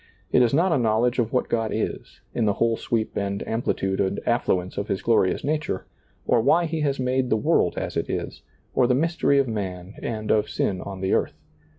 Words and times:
It 0.31 0.41
is 0.41 0.51
not 0.51 0.71
a 0.71 0.79
knowledge 0.79 1.19
of 1.19 1.31
what 1.31 1.47
God 1.47 1.69
is, 1.71 2.21
in 2.33 2.45
the 2.45 2.53
whole 2.53 2.75
sweep 2.75 3.15
and 3.15 3.47
amplitude 3.47 4.01
and 4.01 4.19
affluence 4.25 4.75
of 4.79 4.87
His 4.87 5.03
glorious 5.03 5.43
nature, 5.43 5.85
or 6.25 6.41
why 6.41 6.65
He 6.65 6.77
^lailizccbvGoOgle 6.77 6.79
Il6 6.79 6.81
SEEING 6.81 6.81
DARKLY 6.81 6.81
has 6.81 6.99
made 7.21 7.29
the 7.29 7.37
world 7.37 7.77
as 7.77 7.95
it 7.97 8.09
is, 8.09 8.41
or 8.73 8.87
the 8.87 8.95
mystery 8.95 9.37
of 9.37 9.47
man 9.47 9.93
and 10.01 10.31
of 10.31 10.49
sin 10.49 10.81
on 10.81 11.01
the 11.01 11.13
earth. 11.13 11.37